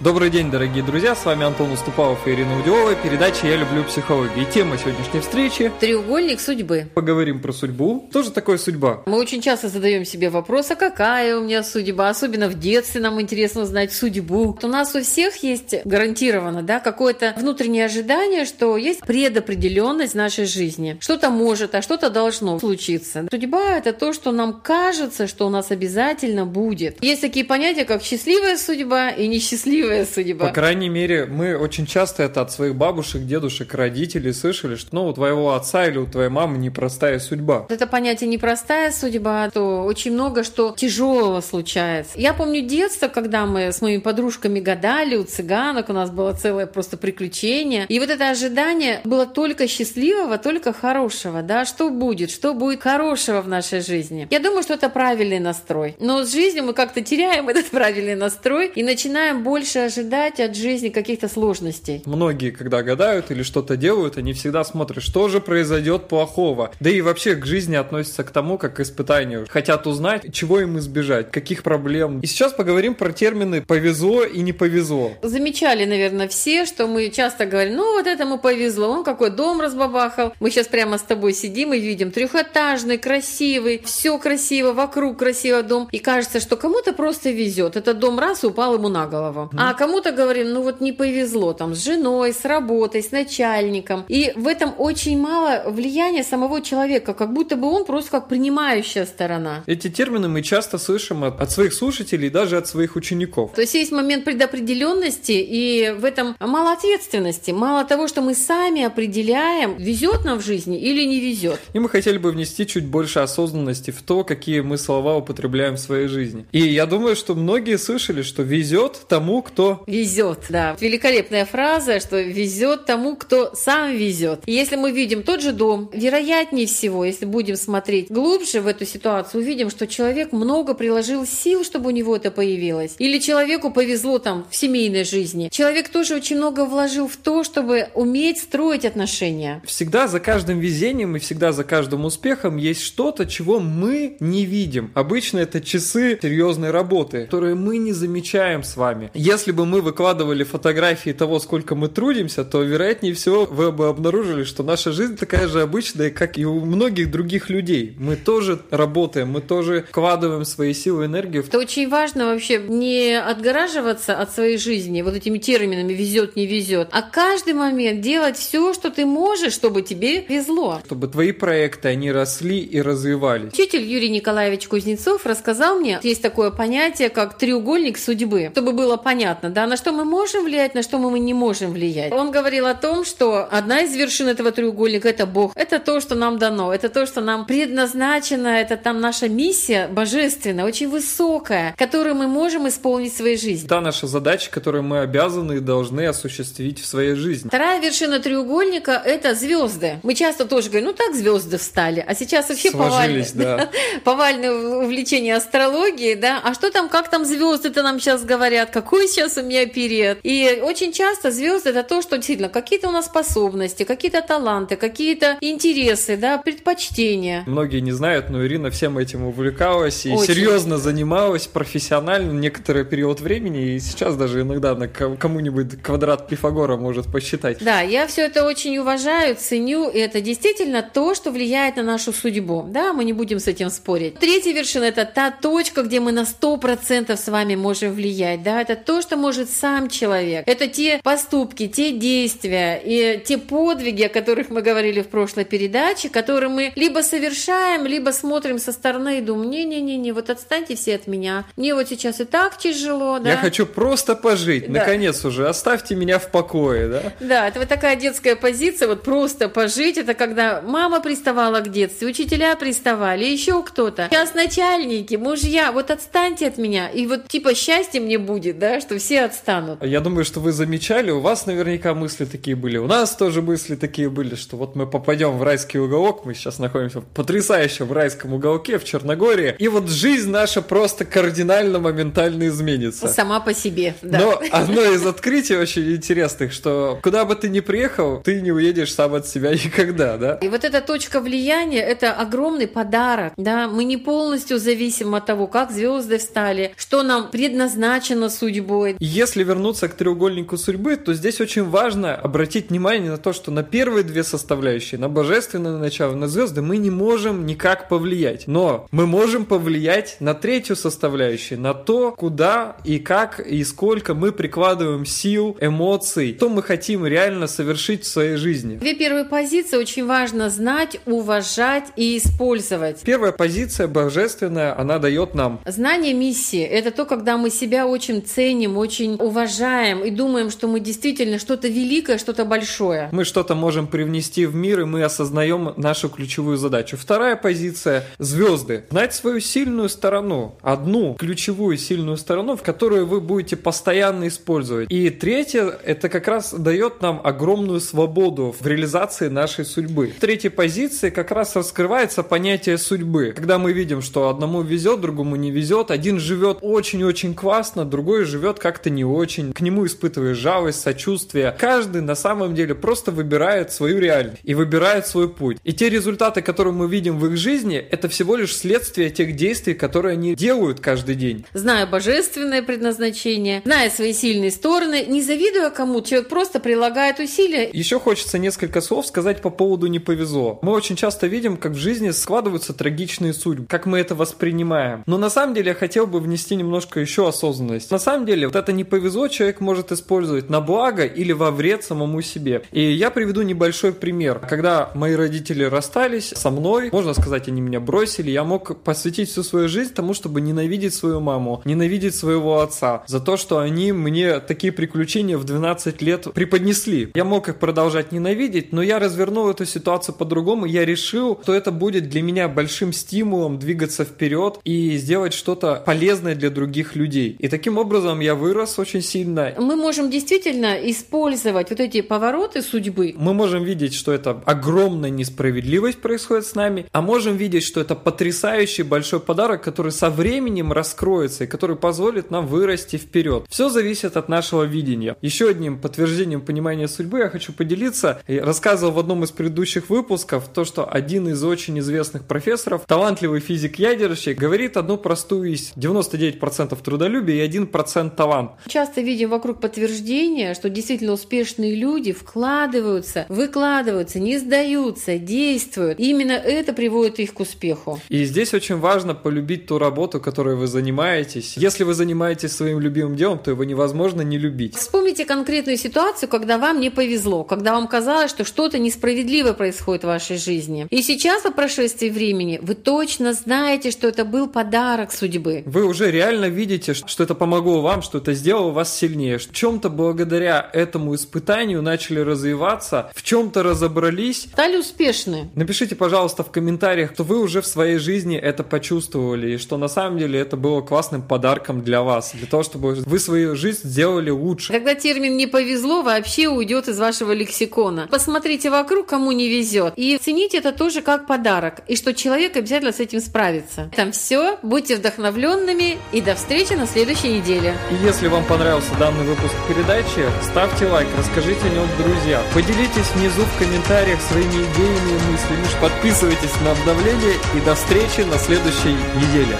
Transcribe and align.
Добрый 0.00 0.30
день, 0.30 0.48
дорогие 0.48 0.84
друзья, 0.84 1.16
с 1.16 1.24
вами 1.24 1.44
Антон 1.44 1.72
Уступалов 1.72 2.24
и 2.28 2.30
Ирина 2.30 2.60
Удилова, 2.60 2.94
передача 2.94 3.48
«Я 3.48 3.56
люблю 3.56 3.82
психологию». 3.82 4.46
И 4.46 4.52
тема 4.52 4.78
сегодняшней 4.78 5.18
встречи 5.18 5.72
Треугольник 5.80 6.40
судьбы. 6.40 6.86
Поговорим 6.94 7.42
про 7.42 7.52
судьбу. 7.52 8.08
Тоже 8.12 8.30
такое 8.30 8.58
судьба? 8.58 9.02
Мы 9.06 9.18
очень 9.18 9.42
часто 9.42 9.68
задаем 9.68 10.04
себе 10.04 10.30
вопрос, 10.30 10.70
а 10.70 10.76
какая 10.76 11.36
у 11.36 11.42
меня 11.42 11.64
судьба? 11.64 12.10
Особенно 12.10 12.48
в 12.48 12.54
детстве 12.54 13.00
нам 13.00 13.20
интересно 13.20 13.66
знать 13.66 13.92
судьбу. 13.92 14.56
У 14.62 14.66
нас 14.68 14.94
у 14.94 15.02
всех 15.02 15.42
есть 15.42 15.74
гарантированно 15.84 16.62
да, 16.62 16.78
какое-то 16.78 17.34
внутреннее 17.36 17.86
ожидание, 17.86 18.44
что 18.44 18.76
есть 18.76 19.00
предопределенность 19.00 20.14
нашей 20.14 20.44
жизни. 20.44 20.96
Что-то 21.00 21.30
может, 21.30 21.74
а 21.74 21.82
что-то 21.82 22.08
должно 22.08 22.60
случиться. 22.60 23.26
Судьба– 23.28 23.76
это 23.78 23.92
то, 23.92 24.12
что 24.12 24.30
нам 24.30 24.60
кажется, 24.60 25.26
что 25.26 25.48
у 25.48 25.50
нас 25.50 25.72
обязательно 25.72 26.46
будет. 26.46 27.02
Есть 27.02 27.22
такие 27.22 27.44
понятия, 27.44 27.84
как 27.84 28.04
счастливая 28.04 28.56
судьба 28.56 29.10
и 29.10 29.26
несчастливая 29.26 29.87
счастливая 29.88 30.06
судьба. 30.06 30.46
По 30.46 30.52
крайней 30.52 30.88
мере, 30.88 31.26
мы 31.26 31.56
очень 31.56 31.86
часто 31.86 32.22
это 32.22 32.42
от 32.42 32.52
своих 32.52 32.74
бабушек, 32.74 33.22
дедушек, 33.22 33.74
родителей 33.74 34.32
слышали, 34.32 34.76
что 34.76 34.88
ну, 34.92 35.06
у 35.06 35.12
твоего 35.12 35.54
отца 35.54 35.86
или 35.86 35.98
у 35.98 36.06
твоей 36.06 36.28
мамы 36.28 36.58
непростая 36.58 37.18
судьба. 37.18 37.66
Это 37.68 37.86
понятие 37.86 38.28
непростая 38.28 38.92
судьба, 38.92 39.50
то 39.50 39.84
очень 39.84 40.12
много 40.12 40.44
что 40.44 40.74
тяжелого 40.76 41.40
случается. 41.40 42.12
Я 42.16 42.34
помню 42.34 42.62
детство, 42.62 43.08
когда 43.08 43.46
мы 43.46 43.72
с 43.72 43.80
моими 43.80 44.00
подружками 44.00 44.60
гадали 44.60 45.16
у 45.16 45.24
цыганок, 45.24 45.88
у 45.88 45.92
нас 45.92 46.10
было 46.10 46.32
целое 46.32 46.66
просто 46.66 46.96
приключение. 46.96 47.86
И 47.88 47.98
вот 47.98 48.10
это 48.10 48.30
ожидание 48.30 49.00
было 49.04 49.26
только 49.26 49.68
счастливого, 49.68 50.38
только 50.38 50.72
хорошего, 50.72 51.42
да, 51.42 51.64
что 51.64 51.90
будет, 51.90 52.30
что 52.30 52.54
будет 52.54 52.82
хорошего 52.82 53.40
в 53.40 53.48
нашей 53.48 53.80
жизни. 53.80 54.26
Я 54.30 54.40
думаю, 54.40 54.62
что 54.62 54.74
это 54.74 54.88
правильный 54.88 55.38
настрой. 55.38 55.96
Но 55.98 56.24
с 56.24 56.32
жизнью 56.32 56.64
мы 56.64 56.72
как-то 56.72 57.00
теряем 57.00 57.48
этот 57.48 57.66
правильный 57.66 58.14
настрой 58.14 58.68
и 58.74 58.82
начинаем 58.82 59.42
больше 59.42 59.77
больше 59.78 60.00
ожидать 60.00 60.40
от 60.40 60.56
жизни 60.56 60.88
каких-то 60.88 61.28
сложностей. 61.28 62.02
Многие, 62.06 62.50
когда 62.50 62.82
гадают 62.82 63.30
или 63.30 63.42
что-то 63.42 63.76
делают, 63.76 64.18
они 64.18 64.32
всегда 64.32 64.64
смотрят, 64.64 65.02
что 65.02 65.28
же 65.28 65.40
произойдет 65.40 66.08
плохого. 66.08 66.70
Да 66.80 66.90
и 66.90 67.00
вообще 67.00 67.34
к 67.34 67.46
жизни 67.46 67.76
относятся 67.76 68.24
к 68.24 68.30
тому, 68.30 68.58
как 68.58 68.76
к 68.76 68.80
испытанию. 68.80 69.46
Хотят 69.48 69.86
узнать, 69.86 70.32
чего 70.32 70.60
им 70.60 70.78
избежать, 70.78 71.30
каких 71.30 71.62
проблем. 71.62 72.20
И 72.20 72.26
сейчас 72.26 72.52
поговорим 72.52 72.94
про 72.94 73.12
термины 73.12 73.62
«повезло» 73.62 74.24
и 74.24 74.40
«не 74.40 74.52
повезло». 74.52 75.12
Замечали, 75.22 75.84
наверное, 75.84 76.28
все, 76.28 76.66
что 76.66 76.86
мы 76.86 77.10
часто 77.10 77.46
говорим, 77.46 77.76
ну 77.76 77.96
вот 77.96 78.06
этому 78.06 78.38
повезло, 78.38 78.88
он 78.88 79.04
какой 79.04 79.30
дом 79.30 79.60
разбабахал. 79.60 80.32
Мы 80.40 80.50
сейчас 80.50 80.66
прямо 80.66 80.98
с 80.98 81.02
тобой 81.02 81.32
сидим 81.32 81.72
и 81.72 81.80
видим 81.80 82.10
трехэтажный, 82.10 82.98
красивый, 82.98 83.80
все 83.84 84.18
красиво, 84.18 84.72
вокруг 84.72 85.18
красивый 85.18 85.62
дом. 85.62 85.88
И 85.92 85.98
кажется, 85.98 86.40
что 86.40 86.56
кому-то 86.56 86.92
просто 86.92 87.30
везет. 87.30 87.76
Этот 87.76 87.98
дом 87.98 88.18
раз 88.18 88.44
упал 88.44 88.74
ему 88.74 88.88
на 88.88 89.06
голову. 89.06 89.50
А 89.56 89.67
кому-то 89.74 90.12
говорим, 90.12 90.52
ну 90.52 90.62
вот 90.62 90.80
не 90.80 90.92
повезло 90.92 91.52
там 91.52 91.74
с 91.74 91.84
женой, 91.84 92.32
с 92.32 92.44
работой, 92.44 93.02
с 93.02 93.10
начальником. 93.10 94.04
И 94.08 94.32
в 94.36 94.46
этом 94.46 94.74
очень 94.78 95.18
мало 95.18 95.64
влияния 95.66 96.24
самого 96.24 96.60
человека, 96.60 97.14
как 97.14 97.32
будто 97.32 97.56
бы 97.56 97.68
он 97.68 97.84
просто 97.84 98.10
как 98.10 98.28
принимающая 98.28 99.06
сторона. 99.06 99.62
Эти 99.66 99.90
термины 99.90 100.28
мы 100.28 100.42
часто 100.42 100.78
слышим 100.78 101.24
от, 101.24 101.40
от 101.40 101.50
своих 101.50 101.72
слушателей, 101.72 102.30
даже 102.30 102.56
от 102.56 102.66
своих 102.66 102.96
учеников. 102.96 103.52
То 103.54 103.60
есть 103.60 103.74
есть 103.74 103.92
момент 103.92 104.24
предопределенности, 104.24 105.32
и 105.32 105.94
в 105.98 106.04
этом 106.04 106.36
мало 106.40 106.72
ответственности, 106.72 107.50
мало 107.50 107.84
того, 107.84 108.08
что 108.08 108.22
мы 108.22 108.34
сами 108.34 108.82
определяем, 108.82 109.76
везет 109.76 110.24
нам 110.24 110.38
в 110.40 110.44
жизни 110.44 110.78
или 110.78 111.04
не 111.04 111.20
везет. 111.20 111.60
И 111.72 111.78
мы 111.78 111.88
хотели 111.88 112.18
бы 112.18 112.30
внести 112.30 112.66
чуть 112.66 112.86
больше 112.86 113.20
осознанности 113.20 113.90
в 113.90 114.02
то, 114.02 114.24
какие 114.24 114.60
мы 114.60 114.78
слова 114.78 115.16
употребляем 115.16 115.74
в 115.74 115.80
своей 115.80 116.08
жизни. 116.08 116.46
И 116.52 116.60
я 116.60 116.86
думаю, 116.86 117.16
что 117.16 117.34
многие 117.34 117.78
слышали, 117.78 118.22
что 118.22 118.42
везет 118.42 119.00
тому, 119.08 119.42
кто... 119.42 119.57
Везет, 119.86 120.46
да. 120.48 120.76
Великолепная 120.80 121.44
фраза, 121.44 122.00
что 122.00 122.20
везет 122.20 122.86
тому, 122.86 123.16
кто 123.16 123.52
сам 123.54 123.94
везет. 123.96 124.40
И 124.46 124.52
если 124.52 124.76
мы 124.76 124.92
видим 124.92 125.22
тот 125.22 125.42
же 125.42 125.52
дом, 125.52 125.90
вероятнее 125.92 126.66
всего, 126.66 127.04
если 127.04 127.24
будем 127.24 127.56
смотреть 127.56 128.10
глубже 128.10 128.60
в 128.60 128.66
эту 128.66 128.84
ситуацию, 128.86 129.42
увидим, 129.42 129.70
что 129.70 129.86
человек 129.86 130.32
много 130.32 130.74
приложил 130.74 131.26
сил, 131.26 131.64
чтобы 131.64 131.88
у 131.88 131.90
него 131.90 132.16
это 132.16 132.30
появилось. 132.30 132.94
Или 132.98 133.18
человеку 133.18 133.70
повезло 133.70 134.18
там 134.18 134.46
в 134.50 134.56
семейной 134.56 135.04
жизни. 135.04 135.48
Человек 135.50 135.88
тоже 135.88 136.14
очень 136.14 136.36
много 136.36 136.64
вложил 136.64 137.08
в 137.08 137.16
то, 137.16 137.44
чтобы 137.44 137.88
уметь 137.94 138.38
строить 138.38 138.84
отношения. 138.84 139.62
Всегда 139.64 140.08
за 140.08 140.20
каждым 140.20 140.60
везением 140.60 141.16
и 141.16 141.18
всегда 141.18 141.52
за 141.52 141.64
каждым 141.64 142.04
успехом 142.04 142.56
есть 142.56 142.82
что-то, 142.82 143.26
чего 143.26 143.60
мы 143.60 144.16
не 144.20 144.44
видим. 144.44 144.90
Обычно 144.94 145.38
это 145.38 145.60
часы 145.60 146.18
серьезной 146.20 146.70
работы, 146.70 147.24
которые 147.24 147.54
мы 147.54 147.78
не 147.78 147.92
замечаем 147.92 148.62
с 148.62 148.76
вами. 148.76 149.10
Если 149.14 149.47
если 149.48 149.56
бы 149.56 149.64
мы 149.64 149.80
выкладывали 149.80 150.44
фотографии 150.44 151.12
того, 151.12 151.38
сколько 151.38 151.74
мы 151.74 151.88
трудимся, 151.88 152.44
то, 152.44 152.62
вероятнее 152.62 153.14
всего, 153.14 153.46
вы 153.46 153.72
бы 153.72 153.88
обнаружили, 153.88 154.44
что 154.44 154.62
наша 154.62 154.92
жизнь 154.92 155.16
такая 155.16 155.48
же 155.48 155.62
обычная, 155.62 156.10
как 156.10 156.36
и 156.36 156.44
у 156.44 156.60
многих 156.66 157.10
других 157.10 157.48
людей. 157.48 157.96
Мы 157.98 158.16
тоже 158.16 158.60
работаем, 158.70 159.30
мы 159.30 159.40
тоже 159.40 159.86
вкладываем 159.88 160.44
свои 160.44 160.74
силы 160.74 161.04
и 161.04 161.06
энергию. 161.06 161.44
Это 161.44 161.58
очень 161.58 161.88
важно 161.88 162.26
вообще 162.26 162.58
не 162.58 163.18
отгораживаться 163.18 164.20
от 164.20 164.30
своей 164.30 164.58
жизни 164.58 165.00
вот 165.00 165.14
этими 165.14 165.38
терминами 165.38 165.94
«везет, 165.94 166.36
не 166.36 166.46
везет», 166.46 166.88
а 166.92 167.00
каждый 167.00 167.54
момент 167.54 168.02
делать 168.02 168.36
все, 168.36 168.74
что 168.74 168.90
ты 168.90 169.06
можешь, 169.06 169.54
чтобы 169.54 169.80
тебе 169.80 170.26
везло. 170.28 170.82
Чтобы 170.84 171.08
твои 171.08 171.32
проекты, 171.32 171.88
они 171.88 172.12
росли 172.12 172.58
и 172.58 172.82
развивались. 172.82 173.54
Учитель 173.54 173.82
Юрий 173.82 174.10
Николаевич 174.10 174.68
Кузнецов 174.68 175.24
рассказал 175.24 175.78
мне, 175.78 176.00
есть 176.02 176.20
такое 176.20 176.50
понятие, 176.50 177.08
как 177.08 177.38
треугольник 177.38 177.96
судьбы. 177.96 178.50
Чтобы 178.52 178.72
было 178.74 178.98
понятно, 178.98 179.37
понятно, 179.38 179.50
да, 179.50 179.66
на 179.66 179.76
что 179.76 179.92
мы 179.92 180.04
можем 180.04 180.44
влиять, 180.44 180.74
на 180.74 180.82
что 180.82 180.98
мы 180.98 181.18
не 181.18 181.34
можем 181.34 181.72
влиять. 181.72 182.12
Он 182.12 182.30
говорил 182.30 182.66
о 182.66 182.74
том, 182.74 183.04
что 183.04 183.46
одна 183.50 183.82
из 183.82 183.94
вершин 183.94 184.28
этого 184.28 184.50
треугольника– 184.52 185.08
это 185.10 185.26
Бог. 185.26 185.52
Это 185.54 185.78
то, 185.78 186.00
что 186.00 186.14
нам 186.14 186.38
дано, 186.38 186.72
это 186.72 186.88
то, 186.88 187.06
что 187.06 187.20
нам 187.20 187.46
предназначено, 187.46 188.48
это 188.48 188.76
там 188.76 189.00
наша 189.00 189.28
миссия 189.28 189.88
божественная, 189.88 190.64
очень 190.64 190.88
высокая, 190.88 191.74
которую 191.78 192.14
мы 192.14 192.26
можем 192.26 192.66
исполнить 192.68 193.14
в 193.14 193.16
своей 193.16 193.38
жизни. 193.38 193.68
Та 193.68 193.80
наша 193.80 194.06
задача, 194.06 194.50
которую 194.50 194.82
мы 194.82 195.00
обязаны 195.00 195.56
и 195.56 195.60
должны 195.60 196.06
осуществить 196.06 196.80
в 196.80 196.86
своей 196.86 197.14
жизни. 197.14 197.48
Вторая 197.48 197.80
вершина 197.80 198.18
треугольника– 198.18 199.02
это 199.04 199.34
звезды. 199.34 200.00
Мы 200.02 200.14
часто 200.14 200.44
тоже 200.44 200.68
говорим, 200.68 200.88
ну 200.88 200.94
так 200.94 201.14
звезды 201.14 201.58
встали, 201.58 202.04
а 202.06 202.14
сейчас 202.14 202.48
вообще 202.48 202.70
повальное, 202.70 203.26
да. 203.34 203.68
повальное 204.04 204.52
увлечение 204.84 205.36
астрологией, 205.36 206.14
да, 206.14 206.40
а 206.42 206.54
что 206.54 206.70
там, 206.70 206.88
как 206.88 207.08
там 207.08 207.24
звезды-то 207.24 207.82
нам 207.82 208.00
сейчас 208.00 208.24
говорят, 208.24 208.70
какой 208.70 209.08
сейчас 209.08 209.27
у 209.36 209.42
меня 209.42 209.66
период. 209.66 210.18
И 210.22 210.60
очень 210.62 210.92
часто 210.92 211.30
звезды 211.30 211.70
это 211.70 211.82
то, 211.82 212.02
что 212.02 212.16
действительно 212.16 212.48
какие-то 212.48 212.88
у 212.88 212.92
нас 212.92 213.06
способности, 213.06 213.82
какие-то 213.82 214.22
таланты, 214.22 214.76
какие-то 214.76 215.36
интересы, 215.40 216.16
да, 216.16 216.38
предпочтения. 216.38 217.42
Многие 217.46 217.80
не 217.80 217.92
знают, 217.92 218.30
но 218.30 218.44
Ирина 218.44 218.70
всем 218.70 218.98
этим 218.98 219.24
увлекалась 219.24 220.06
и 220.06 220.12
Очень. 220.12 220.34
серьезно 220.34 220.78
занималась 220.78 221.46
профессионально 221.46 222.32
некоторый 222.32 222.84
период 222.84 223.20
времени, 223.20 223.74
и 223.74 223.80
сейчас 223.80 224.16
даже 224.16 224.42
иногда 224.42 224.74
на 224.74 224.88
кому-нибудь 224.88 225.82
квадрат 225.82 226.28
Пифагора 226.28 226.76
может 226.76 227.10
посчитать. 227.10 227.58
Да, 227.60 227.80
я 227.80 228.06
все 228.06 228.22
это 228.22 228.44
очень 228.44 228.78
уважаю, 228.78 229.36
ценю, 229.36 229.88
и 229.88 229.98
это 229.98 230.20
действительно 230.20 230.82
то, 230.82 231.14
что 231.14 231.30
влияет 231.30 231.76
на 231.76 231.82
нашу 231.82 232.12
судьбу. 232.12 232.66
Да, 232.68 232.92
мы 232.92 233.04
не 233.04 233.12
будем 233.12 233.40
с 233.40 233.46
этим 233.46 233.70
спорить. 233.70 234.18
Третья 234.18 234.52
вершина– 234.52 234.84
это 234.84 235.04
та 235.04 235.30
точка, 235.30 235.82
где 235.82 236.00
мы 236.00 236.12
на 236.12 236.24
100% 236.24 237.16
с 237.16 237.28
вами 237.28 237.54
можем 237.54 237.92
влиять. 237.92 238.42
Да, 238.42 238.60
это 238.60 238.76
то, 238.76 239.02
что 239.02 239.07
может 239.16 239.50
сам 239.50 239.88
человек. 239.88 240.44
Это 240.46 240.66
те 240.68 241.00
поступки, 241.02 241.68
те 241.68 241.92
действия 241.92 242.80
и 242.84 243.22
те 243.24 243.38
подвиги, 243.38 244.04
о 244.04 244.08
которых 244.08 244.50
мы 244.50 244.62
говорили 244.62 245.02
в 245.02 245.08
прошлой 245.08 245.44
передаче, 245.44 246.08
которые 246.08 246.50
мы 246.50 246.72
либо 246.76 247.00
совершаем, 247.00 247.86
либо 247.86 248.10
смотрим 248.10 248.58
со 248.58 248.72
стороны 248.72 249.18
и 249.18 249.20
думаем, 249.20 249.50
не-не-не, 249.50 250.12
вот 250.12 250.30
отстаньте 250.30 250.76
все 250.76 250.96
от 250.96 251.06
меня. 251.06 251.44
Мне 251.56 251.74
вот 251.74 251.88
сейчас 251.88 252.20
и 252.20 252.24
так 252.24 252.58
тяжело, 252.58 253.18
да. 253.18 253.30
Я 253.30 253.36
хочу 253.36 253.66
просто 253.66 254.14
пожить, 254.14 254.70
да. 254.70 254.80
наконец 254.80 255.24
уже, 255.24 255.48
оставьте 255.48 255.94
меня 255.94 256.18
в 256.18 256.30
покое, 256.30 256.88
да. 256.88 257.12
Да, 257.20 257.48
это 257.48 257.60
вот 257.60 257.68
такая 257.68 257.96
детская 257.96 258.36
позиция, 258.36 258.88
вот 258.88 259.02
просто 259.02 259.48
пожить, 259.48 259.98
это 259.98 260.14
когда 260.14 260.62
мама 260.62 261.00
приставала 261.00 261.60
к 261.60 261.70
детству, 261.70 262.06
учителя 262.06 262.56
приставали, 262.56 263.24
еще 263.24 263.62
кто-то. 263.62 264.08
Сейчас 264.10 264.34
начальники, 264.34 265.14
мужья, 265.14 265.72
вот 265.72 265.90
отстаньте 265.90 266.48
от 266.48 266.58
меня, 266.58 266.88
и 266.88 267.06
вот 267.06 267.28
типа 267.28 267.54
счастье 267.54 268.00
мне 268.00 268.18
будет, 268.18 268.58
да, 268.58 268.80
что 268.80 268.97
все 268.98 269.22
отстанут. 269.22 269.82
Я 269.84 270.00
думаю, 270.00 270.24
что 270.24 270.40
вы 270.40 270.52
замечали, 270.52 271.10
у 271.10 271.20
вас 271.20 271.46
наверняка 271.46 271.94
мысли 271.94 272.24
такие 272.24 272.56
были, 272.56 272.78
у 272.78 272.86
нас 272.86 273.16
тоже 273.16 273.42
мысли 273.42 273.76
такие 273.76 274.10
были, 274.10 274.34
что 274.34 274.56
вот 274.56 274.76
мы 274.76 274.86
попадем 274.86 275.38
в 275.38 275.42
райский 275.42 275.78
уголок, 275.78 276.24
мы 276.24 276.34
сейчас 276.34 276.58
находимся 276.58 277.00
в 277.00 277.04
потрясающем 277.04 277.92
райском 277.92 278.32
уголке 278.32 278.78
в 278.78 278.84
Черногории, 278.84 279.54
и 279.58 279.68
вот 279.68 279.88
жизнь 279.88 280.30
наша 280.30 280.62
просто 280.62 281.04
кардинально, 281.04 281.78
моментально 281.78 282.48
изменится. 282.48 283.08
Сама 283.08 283.40
по 283.40 283.54
себе, 283.54 283.94
да. 284.02 284.18
Но 284.18 284.42
одно 284.50 284.82
из 284.82 285.06
открытий 285.06 285.56
очень 285.56 285.94
интересных, 285.94 286.52
что 286.52 286.98
куда 287.02 287.24
бы 287.24 287.34
ты 287.34 287.48
ни 287.48 287.60
приехал, 287.60 288.20
ты 288.22 288.40
не 288.40 288.52
уедешь 288.52 288.94
сам 288.94 289.14
от 289.14 289.26
себя 289.26 289.52
никогда, 289.52 290.16
да? 290.16 290.34
И 290.42 290.48
вот 290.48 290.64
эта 290.64 290.80
точка 290.80 291.20
влияния– 291.20 291.80
это 291.82 292.12
огромный 292.12 292.66
подарок, 292.66 293.32
да, 293.36 293.68
мы 293.68 293.84
не 293.84 293.96
полностью 293.96 294.58
зависим 294.58 295.14
от 295.14 295.26
того, 295.26 295.46
как 295.46 295.70
звезды 295.70 296.18
встали, 296.18 296.72
что 296.76 297.02
нам 297.02 297.30
предназначено 297.30 298.28
судьбой, 298.28 298.87
происходит. 298.92 299.14
Если 299.18 299.44
вернуться 299.44 299.88
к 299.88 299.94
треугольнику 299.94 300.56
судьбы, 300.56 300.96
то 300.96 301.14
здесь 301.14 301.40
очень 301.40 301.64
важно 301.64 302.14
обратить 302.14 302.70
внимание 302.70 303.10
на 303.10 303.18
то, 303.18 303.32
что 303.32 303.50
на 303.50 303.62
первые 303.62 304.04
две 304.04 304.24
составляющие, 304.24 304.98
на 304.98 305.08
божественное 305.08 305.78
начало, 305.78 306.14
на 306.14 306.28
звезды, 306.28 306.62
мы 306.62 306.76
не 306.76 306.90
можем 306.90 307.46
никак 307.46 307.88
повлиять. 307.88 308.46
Но 308.46 308.86
мы 308.90 309.06
можем 309.06 309.44
повлиять 309.44 310.16
на 310.20 310.34
третью 310.34 310.76
составляющую, 310.76 311.60
на 311.60 311.74
то, 311.74 312.12
куда 312.12 312.76
и 312.84 312.98
как 312.98 313.40
и 313.40 313.64
сколько 313.64 314.14
мы 314.14 314.32
прикладываем 314.32 315.06
сил, 315.06 315.56
эмоций, 315.60 316.34
что 316.36 316.48
мы 316.48 316.62
хотим 316.62 317.06
реально 317.06 317.46
совершить 317.46 318.04
в 318.04 318.06
своей 318.06 318.36
жизни. 318.36 318.76
Две 318.76 318.94
первые 318.94 319.24
позиции 319.24 319.76
очень 319.76 320.06
важно 320.06 320.50
знать, 320.50 321.00
уважать 321.06 321.84
и 321.96 322.18
использовать. 322.18 323.00
Первая 323.02 323.32
позиция 323.32 323.86
божественная, 323.86 324.78
она 324.78 324.98
дает 324.98 325.34
нам 325.34 325.60
Знание 325.66 326.14
миссии– 326.14 326.62
это 326.62 326.90
то, 326.90 327.04
когда 327.04 327.36
мы 327.36 327.50
себя 327.50 327.86
очень 327.86 328.22
ценим, 328.22 328.77
очень 328.78 329.16
уважаем 329.20 330.04
и 330.04 330.10
думаем, 330.10 330.50
что 330.50 330.68
мы 330.68 330.80
действительно 330.80 331.38
что-то 331.38 331.68
великое, 331.68 332.18
что-то 332.18 332.44
большое. 332.44 333.08
мы 333.12 333.24
что-то 333.24 333.54
можем 333.54 333.86
привнести 333.86 334.46
в 334.46 334.54
мир, 334.54 334.80
и 334.80 334.84
мы 334.84 335.02
осознаем 335.02 335.74
нашу 335.76 336.08
ключевую 336.08 336.56
задачу. 336.56 336.96
Вторая 336.96 337.36
позиция– 337.36 338.04
звезды. 338.18 338.84
Знать 338.90 339.14
свою 339.14 339.40
сильную 339.40 339.88
сторону, 339.88 340.56
одну 340.62 341.14
ключевую 341.14 341.76
сильную 341.76 342.16
сторону, 342.16 342.56
в 342.56 342.62
которую 342.62 343.06
вы 343.06 343.20
будете 343.20 343.56
постоянно 343.56 344.28
использовать. 344.28 344.90
И 344.90 345.10
третье– 345.10 345.78
это 345.84 346.08
как 346.08 346.28
раз 346.28 346.52
дает 346.52 347.02
нам 347.02 347.20
огромную 347.22 347.80
свободу 347.80 348.54
в 348.58 348.66
реализации 348.66 349.28
нашей 349.28 349.64
судьбы. 349.64 350.12
В 350.16 350.20
третьей 350.20 350.50
позиции 350.50 351.10
как 351.10 351.30
раз 351.30 351.56
раскрывается 351.56 352.22
понятие 352.22 352.78
судьбы. 352.78 353.32
Когда 353.34 353.58
мы 353.58 353.72
видим, 353.72 354.02
что 354.02 354.28
одному 354.28 354.62
везет, 354.62 355.00
другому 355.00 355.36
не 355.36 355.50
везет, 355.50 355.90
один 355.90 356.18
живет 356.18 356.58
очень-очень 356.62 357.34
классно, 357.34 357.84
другой 357.84 358.24
живет 358.24 358.58
как-то 358.68 358.90
не 358.90 359.02
очень, 359.02 359.54
к 359.54 359.62
нему 359.62 359.86
испытываешь 359.86 360.36
жалость, 360.36 360.82
сочувствие. 360.82 361.56
Каждый 361.58 362.02
на 362.02 362.14
самом 362.14 362.54
деле 362.54 362.74
просто 362.74 363.10
выбирает 363.10 363.72
свою 363.72 363.98
реальность 363.98 364.42
и 364.44 364.52
выбирает 364.52 365.06
свой 365.06 365.30
путь. 365.30 365.56
И 365.64 365.72
те 365.72 365.88
результаты, 365.88 366.42
которые 366.42 366.74
мы 366.74 366.86
видим 366.86 367.18
в 367.18 367.24
их 367.24 367.38
жизни, 367.38 367.78
это 367.78 368.10
всего 368.10 368.36
лишь 368.36 368.54
следствие 368.54 369.08
тех 369.08 369.36
действий, 369.36 369.72
которые 369.72 370.12
они 370.12 370.34
делают 370.34 370.80
каждый 370.80 371.14
день. 371.14 371.46
Зная 371.54 371.86
божественное 371.86 372.60
предназначение, 372.60 373.62
зная 373.64 373.88
свои 373.88 374.12
сильные 374.12 374.50
стороны, 374.50 375.06
не 375.06 375.22
завидуя 375.22 375.70
кому-то, 375.70 376.10
человек 376.10 376.28
просто 376.28 376.60
прилагает 376.60 377.20
усилия. 377.20 377.70
Еще 377.72 377.98
хочется 377.98 378.36
несколько 378.36 378.82
слов 378.82 379.06
сказать 379.06 379.40
по 379.40 379.48
поводу 379.48 379.86
«не 379.86 379.98
повезло». 379.98 380.58
Мы 380.60 380.72
очень 380.72 380.96
часто 380.96 381.26
видим, 381.26 381.56
как 381.56 381.72
в 381.72 381.78
жизни 381.78 382.10
складываются 382.10 382.74
трагичные 382.74 383.32
судьбы, 383.32 383.64
как 383.66 383.86
мы 383.86 383.98
это 383.98 384.14
воспринимаем. 384.14 385.04
Но 385.06 385.16
на 385.16 385.30
самом 385.30 385.54
деле 385.54 385.68
я 385.68 385.74
хотел 385.74 386.06
бы 386.06 386.20
внести 386.20 386.54
немножко 386.54 387.00
еще 387.00 387.26
осознанность. 387.26 387.90
На 387.90 387.98
самом 387.98 388.26
деле 388.26 388.50
это 388.58 388.72
«не 388.72 388.84
повезло» 388.84 389.28
человек 389.28 389.60
может 389.60 389.92
использовать 389.92 390.50
на 390.50 390.60
благо 390.60 391.04
или 391.04 391.32
во 391.32 391.50
вред 391.50 391.84
самому 391.84 392.20
себе. 392.22 392.62
И 392.72 392.80
я 392.80 393.10
приведу 393.10 393.42
небольшой 393.42 393.92
пример. 393.92 394.40
Когда 394.40 394.90
мои 394.94 395.14
родители 395.14 395.64
расстались 395.64 396.32
со 396.36 396.50
мной, 396.50 396.90
можно 396.92 397.14
сказать, 397.14 397.48
они 397.48 397.60
меня 397.60 397.80
бросили, 397.80 398.30
я 398.30 398.44
мог 398.44 398.82
посвятить 398.82 399.30
всю 399.30 399.42
свою 399.42 399.68
жизнь 399.68 399.94
тому, 399.94 400.14
чтобы 400.14 400.40
ненавидеть 400.40 400.94
свою 400.94 401.20
маму, 401.20 401.62
ненавидеть 401.64 402.14
своего 402.14 402.60
отца 402.60 403.04
за 403.06 403.20
то, 403.20 403.36
что 403.36 403.58
они 403.58 403.92
мне 403.92 404.40
такие 404.40 404.72
приключения 404.72 405.38
в 405.38 405.44
12 405.44 406.02
лет 406.02 406.32
преподнесли. 406.32 407.10
Я 407.14 407.24
мог 407.24 407.48
их 407.48 407.56
продолжать 407.56 408.12
ненавидеть, 408.12 408.72
но 408.72 408.82
я 408.82 408.98
развернул 408.98 409.48
эту 409.48 409.64
ситуацию 409.64 410.14
по-другому. 410.14 410.66
Я 410.66 410.84
решил, 410.84 411.38
что 411.42 411.54
это 411.54 411.70
будет 411.72 412.08
для 412.08 412.22
меня 412.22 412.48
большим 412.48 412.92
стимулом 412.92 413.58
двигаться 413.58 414.04
вперед 414.04 414.58
и 414.64 414.96
сделать 414.96 415.34
что-то 415.34 415.82
полезное 415.86 416.34
для 416.34 416.50
других 416.50 416.96
людей. 416.96 417.36
И 417.38 417.48
таким 417.48 417.78
образом 417.78 418.20
я 418.20 418.34
вырос 418.48 418.78
очень 418.78 419.02
сильно. 419.02 419.54
Мы 419.58 419.76
можем 419.76 420.10
действительно 420.10 420.74
использовать 420.90 421.70
вот 421.70 421.80
эти 421.80 422.00
повороты 422.00 422.62
судьбы. 422.62 423.14
Мы 423.16 423.34
можем 423.34 423.62
видеть, 423.62 423.94
что 423.94 424.12
это 424.12 424.42
огромная 424.46 425.10
несправедливость 425.10 426.00
происходит 426.00 426.46
с 426.46 426.54
нами, 426.54 426.86
а 426.92 427.02
можем 427.02 427.36
видеть, 427.36 427.64
что 427.64 427.80
это 427.80 427.94
потрясающий 427.94 428.84
большой 428.84 429.20
подарок, 429.20 429.62
который 429.62 429.92
со 429.92 430.08
временем 430.08 430.72
раскроется 430.72 431.44
и 431.44 431.46
который 431.46 431.76
позволит 431.76 432.30
нам 432.30 432.46
вырасти 432.46 432.96
вперед. 432.96 433.44
Все 433.50 433.68
зависит 433.68 434.16
от 434.16 434.28
нашего 434.28 434.62
видения. 434.62 435.16
Еще 435.20 435.48
одним 435.48 435.78
подтверждением 435.78 436.40
понимания 436.40 436.88
судьбы 436.88 437.18
я 437.18 437.28
хочу 437.28 437.52
поделиться. 437.52 438.22
Я 438.26 438.44
рассказывал 438.44 438.92
в 438.92 438.98
одном 438.98 439.24
из 439.24 439.30
предыдущих 439.30 439.90
выпусков 439.90 440.48
то, 440.48 440.64
что 440.64 440.90
один 440.90 441.28
из 441.28 441.44
очень 441.44 441.78
известных 441.80 442.24
профессоров, 442.24 442.82
талантливый 442.86 443.40
физик-ядерщик, 443.40 444.38
говорит 444.38 444.78
одну 444.78 444.96
простую 444.96 445.42
вещь. 445.42 445.72
99% 445.76 446.78
трудолюбия 446.82 447.44
и 447.44 447.48
1% 447.48 448.37
талант. 448.38 448.50
Часто 448.66 449.00
видим 449.00 449.30
вокруг 449.30 449.60
подтверждения, 449.60 450.54
что 450.54 450.68
действительно 450.68 451.12
успешные 451.12 451.74
люди 451.74 452.12
вкладываются, 452.12 453.26
выкладываются, 453.28 454.18
не 454.18 454.38
сдаются, 454.38 455.18
действуют. 455.18 455.98
И 456.00 456.10
именно 456.10 456.32
это 456.32 456.72
приводит 456.72 457.18
их 457.18 457.34
к 457.34 457.40
успеху. 457.40 458.00
И 458.08 458.24
здесь 458.24 458.54
очень 458.54 458.76
важно 458.76 459.14
полюбить 459.14 459.66
ту 459.66 459.78
работу, 459.78 460.20
которой 460.20 460.56
вы 460.56 460.66
занимаетесь. 460.66 461.56
Если 461.56 461.84
вы 461.84 461.94
занимаетесь 461.94 462.52
своим 462.52 462.80
любимым 462.80 463.16
делом, 463.16 463.38
то 463.38 463.50
его 463.50 463.64
невозможно 463.64 464.22
не 464.22 464.38
любить. 464.38 464.76
Вспомните 464.76 465.24
конкретную 465.24 465.76
ситуацию, 465.76 466.28
когда 466.28 466.58
вам 466.58 466.80
не 466.80 466.90
повезло, 466.90 467.44
когда 467.44 467.72
вам 467.72 467.88
казалось, 467.88 468.30
что 468.30 468.44
что-то 468.44 468.78
несправедливое 468.78 469.52
происходит 469.52 470.04
в 470.04 470.06
вашей 470.06 470.36
жизни. 470.36 470.86
И 470.90 471.02
сейчас, 471.02 471.42
по 471.42 471.50
прошествии 471.50 472.08
времени, 472.08 472.58
вы 472.62 472.74
точно 472.74 473.32
знаете, 473.32 473.90
что 473.90 474.08
это 474.08 474.24
был 474.24 474.48
подарок 474.48 475.12
судьбы. 475.12 475.62
Вы 475.66 475.84
уже 475.84 476.10
реально 476.10 476.46
видите, 476.46 476.94
что 476.94 477.22
это 477.22 477.34
помогло 477.34 477.80
вам, 477.80 478.02
что 478.02 478.17
это 478.18 478.34
сделало 478.34 478.70
вас 478.70 478.96
сильнее. 478.96 479.38
В 479.38 479.52
чем-то 479.52 479.88
благодаря 479.88 480.68
этому 480.72 481.14
испытанию 481.14 481.82
начали 481.82 482.20
развиваться, 482.20 483.10
в 483.14 483.22
чем-то 483.22 483.62
разобрались. 483.62 484.42
Стали 484.52 484.76
успешны. 484.76 485.50
Напишите, 485.54 485.96
пожалуйста, 485.96 486.42
в 486.42 486.50
комментариях, 486.50 487.12
что 487.14 487.24
вы 487.24 487.40
уже 487.40 487.60
в 487.60 487.66
своей 487.66 487.98
жизни 487.98 488.36
это 488.36 488.62
почувствовали, 488.62 489.54
и 489.54 489.58
что 489.58 489.76
на 489.76 489.88
самом 489.88 490.18
деле 490.18 490.38
это 490.38 490.56
было 490.56 490.80
классным 490.80 491.22
подарком 491.22 491.82
для 491.82 492.02
вас, 492.02 492.32
для 492.34 492.46
того, 492.46 492.62
чтобы 492.62 492.94
вы 492.94 493.18
свою 493.18 493.56
жизнь 493.56 493.88
сделали 493.88 494.30
лучше. 494.30 494.72
Когда 494.72 494.94
термин 494.94 495.36
«не 495.36 495.46
повезло» 495.46 496.02
вообще 496.02 496.48
уйдет 496.48 496.88
из 496.88 496.98
вашего 496.98 497.32
лексикона. 497.32 498.08
Посмотрите 498.10 498.70
вокруг, 498.70 499.06
кому 499.06 499.32
не 499.32 499.48
везет, 499.48 499.94
и 499.96 500.18
цените 500.22 500.58
это 500.58 500.72
тоже 500.72 501.02
как 501.02 501.26
подарок, 501.26 501.80
и 501.88 501.96
что 501.96 502.14
человек 502.14 502.56
обязательно 502.56 502.92
с 502.92 503.00
этим 503.00 503.20
справится. 503.20 503.90
Там 503.94 504.12
все, 504.12 504.58
будьте 504.62 504.96
вдохновленными, 504.96 505.98
и 506.12 506.20
до 506.20 506.34
встречи 506.34 506.72
на 506.74 506.86
следующей 506.86 507.38
неделе. 507.38 507.74
И 507.90 508.04
если 508.08 508.28
вам 508.28 508.42
понравился 508.44 508.94
данный 508.94 509.22
выпуск 509.22 509.54
передачи, 509.68 510.24
ставьте 510.40 510.86
лайк, 510.86 511.08
расскажите 511.18 511.66
о 511.66 511.68
нем 511.68 511.86
друзьям, 511.98 512.42
поделитесь 512.54 513.10
внизу 513.14 513.42
в 513.42 513.58
комментариях 513.58 514.18
своими 514.22 514.48
идеями 514.48 515.10
и 515.10 515.30
мыслями, 515.30 515.66
подписывайтесь 515.78 516.58
на 516.64 516.70
обновления 516.70 517.34
и 517.54 517.60
до 517.60 517.74
встречи 517.74 518.22
на 518.22 518.38
следующей 518.38 518.96
неделе. 519.14 519.58